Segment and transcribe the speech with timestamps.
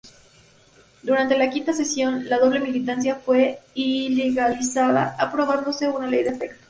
[1.03, 6.59] Durante la quinta sesión, la doble militancia fue ilegalizada, aprobándose una ley al efecto.